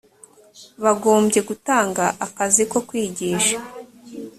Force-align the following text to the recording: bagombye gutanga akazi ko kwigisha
bagombye 0.83 1.39
gutanga 1.49 2.03
akazi 2.25 2.63
ko 2.71 2.79
kwigisha 2.87 3.57